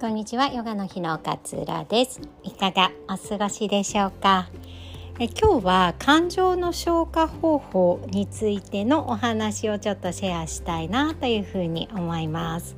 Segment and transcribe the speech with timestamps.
[0.00, 2.20] こんにちはヨガの日の勝浦です。
[2.44, 4.48] いかがお過ごしでしょうか？
[5.18, 12.76] え今日は感情の消化方法についてのお話をちょっとシェアしたいなというふうに思います、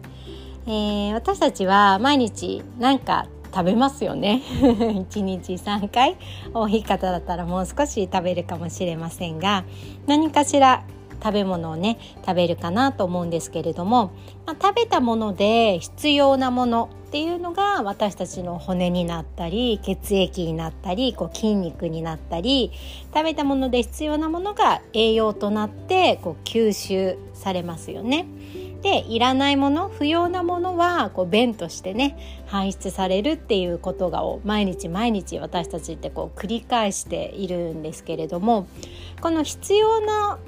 [0.67, 4.41] えー、私たちは毎日何か食べますよね。
[4.49, 6.17] 1日3回。
[6.55, 9.65] 多い方だったらもう少し食べるかもしれませんが
[10.07, 10.85] 何かしら
[11.23, 14.13] 食べ物をね食べるかなと思うんですけれども、
[14.47, 22.71] まあ、食べたもので必要なものっていうのが私たちの骨になったり血液になったりこう筋肉になったり
[23.13, 28.27] 食べたもので必要なものが栄養となってこう吸収されますよね。
[28.83, 32.17] でいらないもの不要なものはこう便としてね
[32.47, 38.67] 排出されるっていうことがを毎日毎日私たちってこう繰り返しているんですけれども
[39.21, 40.39] この必要な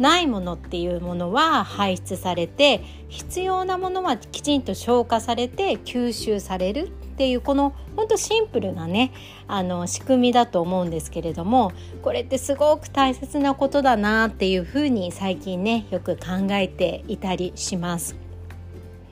[0.00, 9.12] ないものっていうものは排出されて必要なものはきちんと消化されて吸収されるっていうこのほんとシンプルなね
[9.46, 18.29] あの仕組みだと思うんですけれどもこれってすごく大切なことだなっていうふうに最近ねよく考えていたりします。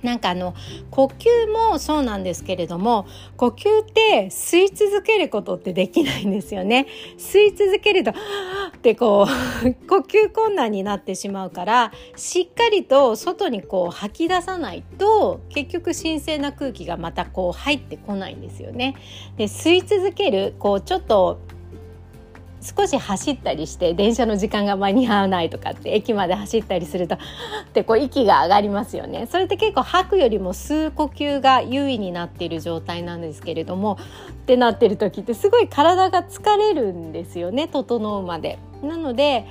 [0.03, 0.55] なんかあの
[0.91, 6.87] 呼吸もそうなんですけれども呼吸って吸い続けることってできないんですよね。
[7.19, 18.95] 吸い続けるとってこう 呼吸困難になってしまうからしっかりと外にこう吐き出さないと結局神聖な空気がまたこう入ってこないんですよね。
[19.37, 21.39] で吸い続けるこうちょっと
[22.77, 27.19] 少し走ったりして電車の時間が間に合わないとかって駅まで走ったりするとっ
[27.73, 33.99] てこう息が上がりますよねそれって結構吐くよりも吸う呼吸が優位になっている状態なんですけれども
[34.31, 38.59] ってなってる時ってすごい体が疲れるんですよね整うまで。
[38.83, 39.47] なので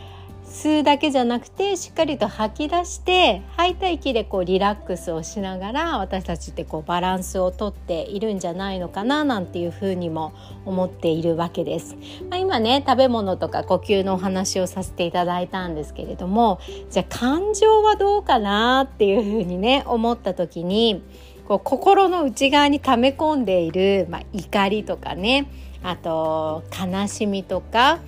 [0.49, 10.33] 吸うだけじゃなくてしっかりと吐き出して吐いた息でこうリラックスをしながら私たちってこうバランスをとっているんじゃないのかななんていうふうにも
[10.65, 11.95] 思っているわけです。
[12.29, 21.03] まあ、今ね食べ物とか呼吸のお話をさせていただいたんですけれどもじゃあ感情はどうかなっていうふうにね思った時に
[21.47, 25.51] こう心の内側に溜め込んでいる、まあ、怒りとかね
[25.83, 27.99] あと悲しみとか、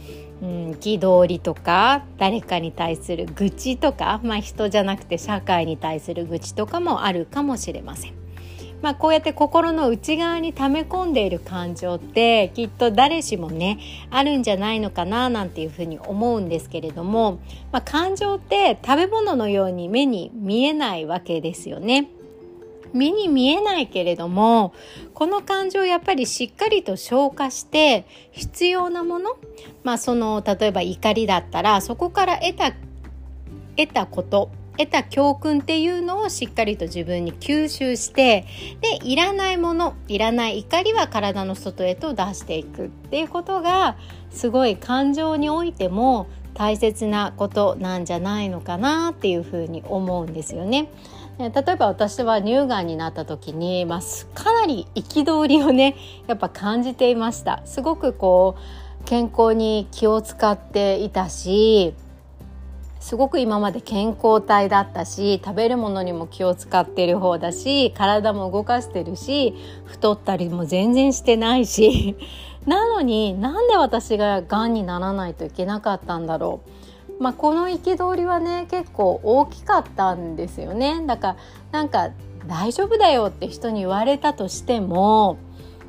[0.41, 0.79] うん、
[1.27, 8.13] りとか誰かに対する愚痴とか、まあ、人じゃなくて社会に対する愚痴とかもあるかもしれません。
[8.81, 13.77] まあ、こうやって心の内側に溜め込んでいる感情ってきっと誰しもね
[14.09, 17.39] あるんじゃないのかななんていうふうに思うんですけれども、
[17.73, 22.09] まあ、感情って食べ物のように目に見えないわけですよね。
[22.93, 24.73] 目に見えないけれども
[25.13, 29.37] この感情をやっぱりしっかりと消化して必要なもの
[29.83, 32.73] まあその例えば怒りだったらそこから得た
[33.75, 38.45] 得たこと得た教訓っていうのをしっかりと自分に吸収して
[38.79, 43.97] でいらないものいらない怒りは体の外へと出していくっていうことが
[44.31, 50.89] すごい感情においても大切なことなんじゃないのかなっていうふうに思うんですよね。
[51.39, 53.99] 例えば私は乳がんになった時に、まあ、
[54.33, 55.95] かなり憤りをね
[56.27, 57.61] やっぱ感じていました。
[57.65, 61.93] すごくこう健康に気を使っていたし
[62.99, 72.17] すごく今まで健康体だったし食べるものにも気を使ってる方だし体も動かしてるし太ったりも全然してないし。
[72.67, 76.88] なのになんで私ががんにならないといけなかったんだろう。
[77.19, 81.37] まあ、この憤りはね結構大きかったんですよねだから
[81.71, 82.11] なんか
[82.47, 85.37] 大丈夫だよって人に言われたとしても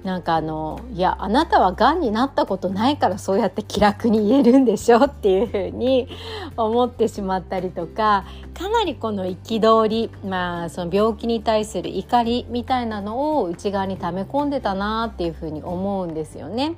[0.02, 6.08] なんかあのいやあなたはがんになったことないからそうやって気楽に言えるんでしょっていうふうに
[6.56, 8.24] 思ってしまったりとか
[8.54, 16.76] かなりこの憤りまあその病気に対する怒りみたいなのを内側に溜め込んでたなっていうふうに思うんですよね。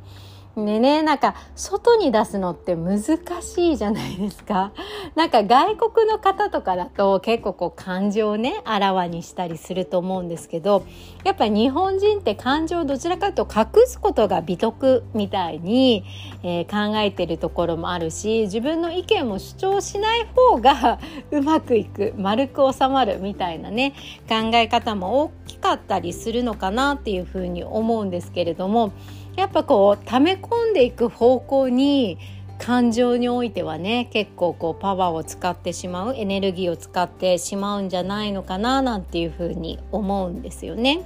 [0.55, 3.01] でね、なんか外に出すのって難
[3.41, 4.73] しいじゃないですか。
[5.17, 10.85] なんか外国の方とかだと結構こう感情をね、あらわにしたりすると思うんですけど、
[11.25, 16.05] やっぱり日本人って感情をどちらかというと隠すことが美徳みたいに、
[16.43, 20.99] えー、考えてるところもあるし、自分の意見も主張しない方が
[21.33, 23.95] うまくいく、丸く収まるみたいなね、
[24.29, 28.93] 考え方も大きかったりするのかなっていうふうに思うんですけれども、
[29.37, 32.19] やっぱこう溜め込んでいく方向に
[32.59, 41.03] 感情においてはね結構こうパワーを使ってしまうエネルギーを使ってしまうんじゃないのかななんていうふうに思うんですよね。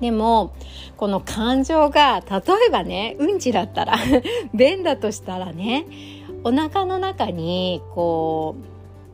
[0.00, 0.52] でも
[0.96, 3.96] この感情が例えばねうんちだったら
[4.54, 5.86] 便だとしたらね
[6.44, 8.54] お腹の中にこ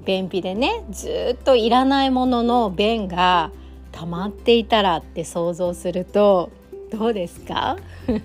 [0.02, 3.50] う便秘でねずっといらないものの便が
[3.92, 6.50] 溜まっていたらって想像すると
[6.94, 7.76] どうですか？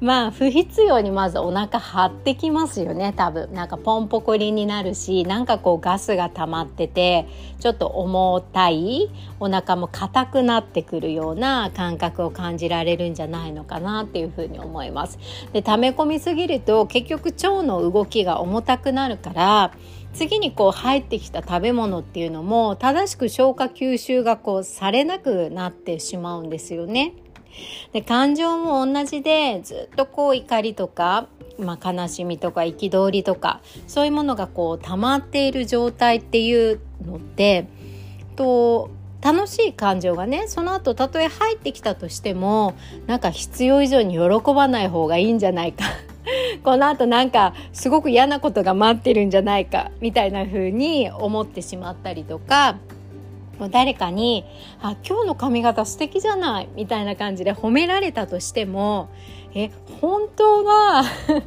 [0.00, 3.52] まあ不必要にまずお腹張ってきますよね多分。
[3.52, 7.28] なんかポンポコリになるしなんかこうガスが溜まってて
[7.60, 15.18] ちょっと重たいお腹も硬くなってくるような感覚を感じられるんじゃないのかなっていうふうに思います。
[15.52, 19.70] で溜め込みすぎると結局腸の動きが重たくなるから
[20.14, 27.12] 次にこう入ってきた食べ物っていうのも正しく消化吸収がこうされなくなってしまうんですよね。
[27.92, 31.26] で感情も同じでずっとこう怒りとか、
[31.58, 37.66] まあ、悲しみとか憤りとかそういうものがこう溜まっている状態っていうのって
[38.36, 38.90] と
[39.22, 42.74] 楽しい感情がねその後たとえ入ってきたとしても
[43.06, 45.84] なんか必要以上に喜ばない方がいいんじゃないか。
[46.64, 52.76] この後なんかすごく嫌なことが待ってるんじゃないかみたいな風に思ってしまったりとか
[53.60, 54.44] もう誰かに
[54.82, 59.10] 「あ今日の髪型素敵じゃない」みたいな感じで褒められたとしても
[59.54, 59.70] え
[60.00, 61.02] 本当は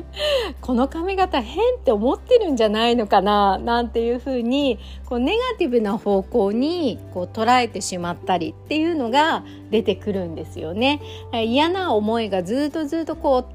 [0.62, 11.02] この髪型変って思ってるんじゃないのかななんていうふうにこうネガティブな方向にこう捉えてしまったりっていうのが出てくるんですよね。
[11.32, 13.46] 嫌な思いがずっとずっとこ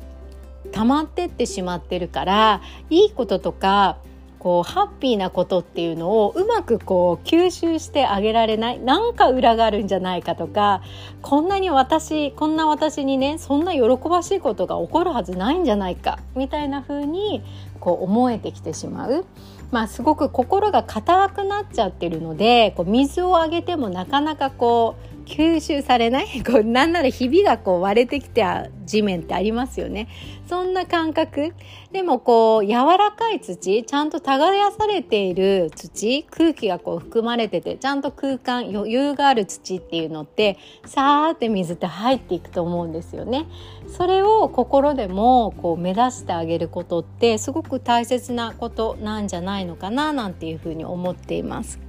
[0.64, 2.60] う溜まってってしまってるから
[2.90, 3.98] いいこととか
[4.38, 10.82] こうハッピーなことっていうのをうまくこう吸収してあげられないなんか裏があるんじゃないかとか
[11.22, 17.42] こんなに私こんな私にねそんな喜ばしいことが起こるはずないんじゃないかみたいな風に
[17.80, 19.24] こう思えてきてしまう。
[19.70, 30.08] まあ、すごく心が硬くなっちゃってるのでこう水をあげてもなかなかこう吸収されない こうなんならひびがこう割れてきた地面ってありますよね。
[30.48, 31.52] そんな感覚。
[31.92, 43.46] でもこう柔らかい土ちゃんと耕されている土空気がこう含まれててちゃんと空間余裕がある土っていうのってさーって水って入っていくと思うんですよね。
[43.88, 51.87] それを心でもこう目指してあげることってすごく大切なことなんじゃないのかななんていうふうに思っています。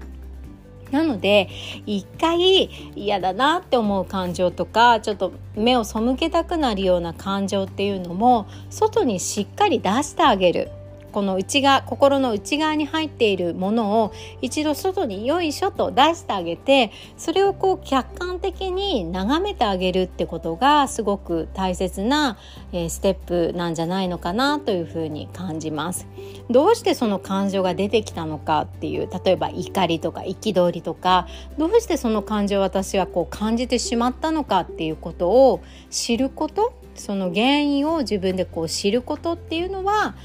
[0.91, 1.49] なので
[1.85, 10.71] 一回嫌だなって思う感情とかちょっと目を背けたくなるような感情っていうのも外にしっかり出してあげる。
[11.09, 22.37] この内側心の内側に入っているものを一度外によいしょと出してあげてそれをこう客観的に眺めてあげるってことがすごく大切な、
[22.71, 26.07] えー、ステップなんじゃないのかなというふうに感じます。
[26.49, 31.27] どうしてその感情が出てきたのかっていう例えば怒りとか憤りとか
[31.57, 40.15] どうしてその感情を私はこう感じてしまったのかっていうことを知ることその原因を自分でこう知ることっていうのは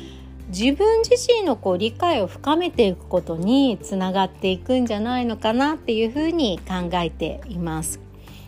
[0.57, 7.99] 自分自身のこう理解を深めていくことにつながっていくんじゃないのかなっていうふうに考えています。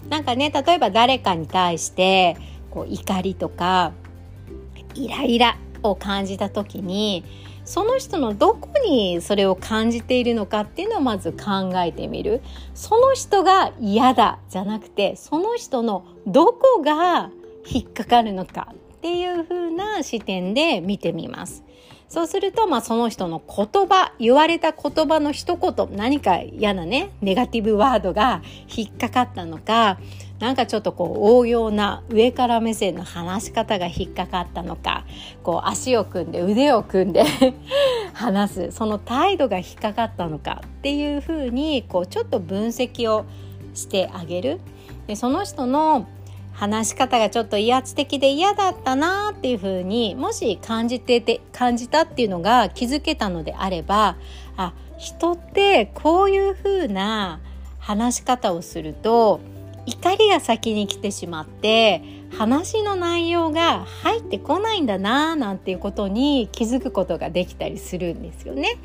[0.08, 2.36] なんかね例えば誰かに対して
[2.70, 3.92] こう怒りとか
[4.94, 7.24] イライラを感じた時に
[7.64, 12.40] その人のどこにそれを感じているのかっていうのをまず考えてみる
[12.74, 17.30] その人が嫌だじゃなくてその人のどこが
[17.68, 21.65] 引っかかるのかっていう風な視点で見てみます。
[22.08, 28.42] そうすると、まあ、その人の言葉、言われた言葉の一言、何か嫌なね、ネガティブワードが
[28.74, 29.98] 引っかかったのか、
[30.38, 35.04] なんかちょっとこう応用な上から目線の話し方が引っかかったのか、
[35.42, 37.24] こう足を組んで腕を組んで
[38.14, 43.24] 話す、その態度が引っかかったのかっていうふうに、こうちょっと分析を
[43.74, 44.60] してあげる。
[45.06, 46.06] でその人の
[46.56, 54.16] 話し方がちょっと威圧的で嫌だったなっていうふうにもし感じてて感じたっていうのが気づけたのであれば
[54.56, 57.40] あ人ってこういうふうな
[57.78, 59.40] 話し方をすると
[59.84, 62.02] 怒りが先に来てしまって
[62.36, 68.78] 話の内容が入ってこないんだななんていうことに気づくことができたりするんですよね。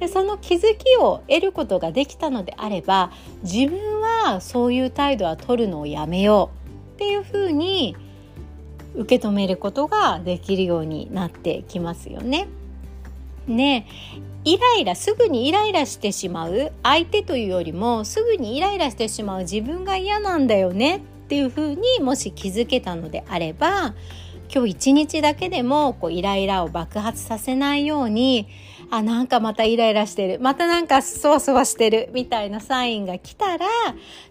[0.00, 3.12] でその気づきを得ることができたのであれば
[3.44, 6.57] 自分はそういう態度は取るのをやめよう
[6.98, 7.96] っていうふうに
[8.96, 12.48] 受け止めることができるようになってきますよね。
[13.46, 13.86] ね
[14.44, 23.94] イライラすぐにイライラしてしまう相手というよりもすぐにイライラしてしまう自分が嫌なんだよねっていうふうにもし気づけたのであれば
[24.52, 28.48] 今日一日だけでもこうイライラを爆発させないように
[28.90, 33.66] あなんかまたイライラしてるまたなんかそわそわしてるみたいなサインが来たら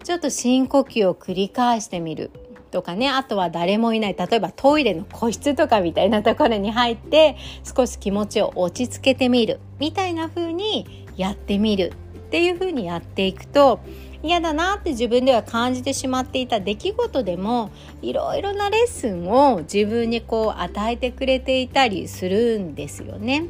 [0.02, 2.30] ちょっと深呼吸を繰り返してみる
[2.68, 13.80] とかねあとは誰もいない例えばトイレの個室とかみたいなところに入って少し気持ちを落ち着けてみるみたいな風にやってみるっていう風にやっていくと
[14.22, 17.70] 嫌だなって自分では感じてしまっていた出来事でも
[18.02, 23.44] いろいろなレッスンを自分にこう与えてくれていたりするんですよね。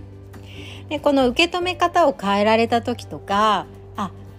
[0.89, 3.67] でこの受け止め方を変えられた時とか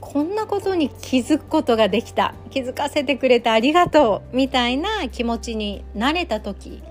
[0.01, 2.33] こんなことに気づくことができた。
[2.49, 4.35] 気づかせてくれてありがとう。
[4.35, 6.81] みたいな気持ちになれた時。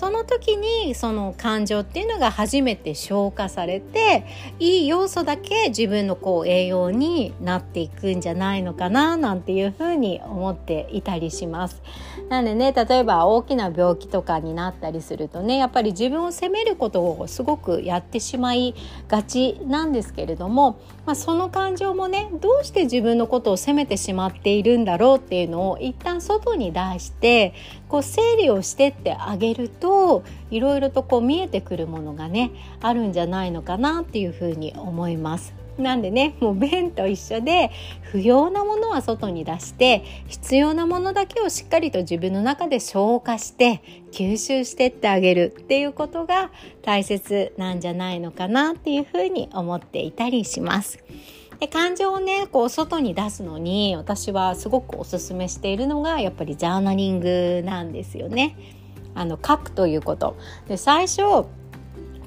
[0.00, 4.24] その時にその感情っていうのが初めて消化されて
[4.58, 11.82] いい要素だけ自分のこう栄養になっていくんじゃないのかななんていうふうに思っていたりします。
[12.30, 18.74] なんでね例えば大きな病気とかになったりするとねやっぱり自分を責めることをすごくやってしまい
[19.06, 27.52] がちなんですけれども、まあ、その感情もねどうして自分のことを責めてしまっているんだろうっていうのを一旦外に出して
[27.88, 29.89] こう整理をしてってあげると
[30.50, 35.60] いろいろとこう見えてくるものがねあるんじゃないのかなっていうふうに思います。
[35.78, 37.70] なんでねもう便と一緒で
[38.02, 43.82] 不要なものは外に出して必要なものだけをしっかりと自分の中で消化して
[44.12, 46.50] 吸収してってあげるっていうことが
[46.82, 50.98] 大切なんじゃないのかなっていうふうに思っていたりします。
[51.58, 58.79] で感情をねこう外に出すのに私はすごくおすすめしているのがやっぱりジャーナリングなんですよね。
[59.14, 60.36] あの書くということ。
[60.68, 61.16] で最初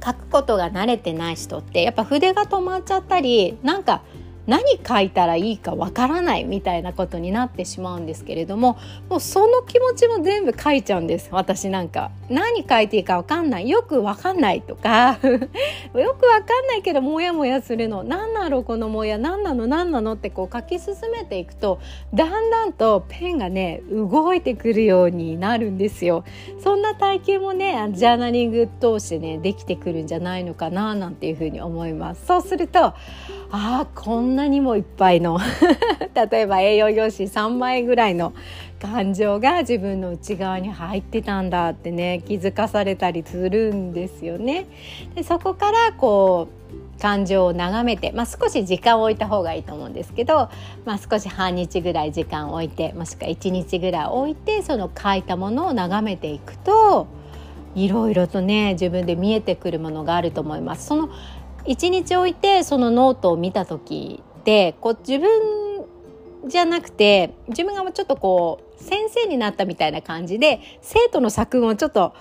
[0.06, 4.02] 書くことが慣れてない人ってやっぱ筆が止まっちゃったりなんか
[4.48, 8.78] 何書いたらいいかわからないみたいなことになってしまうんですけれども
[9.10, 11.30] もうその気持ちも全部書いちゃうんです。
[11.32, 12.12] 私なんか。
[12.30, 13.70] 何書いていいかわかんない。
[13.70, 15.20] よくわかんないとか。
[15.24, 15.40] よ
[16.20, 18.04] くわかんないけどモヤモヤするの。
[18.04, 19.18] 何なのこのモヤ。
[19.18, 19.68] 何なの？
[19.68, 21.80] 何なのってこう書き進めていくと
[22.14, 26.24] だんだんとペンがね動いてくるようになるんですよ。
[26.60, 32.26] そんな体験もねジャーナリング通してねできてくるんじゃないのかななんていうふうに思います。
[32.26, 32.96] そうするとあ
[33.52, 35.40] あこんなにもいっぱいの
[36.32, 38.34] 例えば栄養用紙3枚ぐらいの
[38.80, 44.66] 感情が自分の内側に入ってたんだってね気づかされたりするんですよね。
[45.16, 50.50] でそこからこう感情を眺めて、まあ、少し時間を置いた方がいいと思うんですけど、
[50.86, 57.08] まあ、少し半日ぐらい時間を置いてもしくは1日ぐらい置いてその書いたものを眺めていくと
[57.76, 60.86] いろいろとね自分で見えてくるものがあると思います。
[60.86, 61.10] その
[61.66, 65.86] 1日置いてそのノートを見た時ってこう自分
[66.48, 72.14] じゃなくて自分がちょっとこう先生になったみたいな感じで生徒の作文をちょっと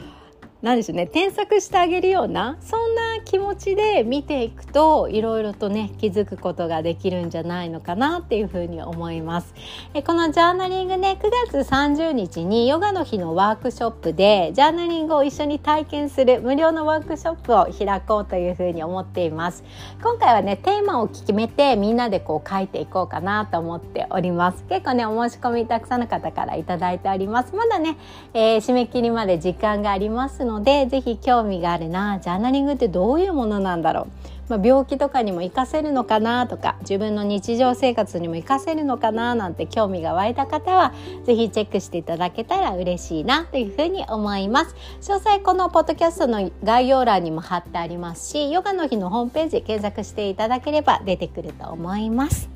[0.62, 9.54] 何でしょうね添削してあげるようなそんな気持ちで見ていくといろいろとね気づくことができるんじゃないのかなっていうふうに思います。
[9.92, 19.64] えこのジャーナリングね9月30日にヨガの日のワークショップでジャーナリングを一緒に体験する無料のワークショップを開こうというふうに思っています。
[20.00, 24.64] 今回はねテーマを決めてみんなでこう書いていこうかなと思っております。
[24.68, 27.56] 結構ねお申し込みたくさんの方からいただいております。
[27.56, 27.96] まだね、
[28.32, 34.08] えー、締め切りまで時間がありますのので是非興味があるなジャーナリングってどういうものなんだろ
[34.48, 40.92] う、まあ、病気とかにも活かせるのかなとか自分の日常生活にも活かせるのかななんて興味が湧いた方は
[41.24, 44.74] 是非チェックしていただけたら嬉しいなというふうに思います。
[45.00, 52.48] 詳細このポッドキャストの概要欄にも貼ってありますしヨガの日のホームページ検索していただければ出てくると思います。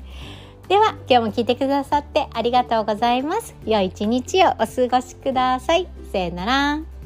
[0.67, 3.55] では今日も聞いてくださってありがとうございます。
[3.65, 5.87] 良い一日をお過ごしください。
[6.11, 6.96] さよなら。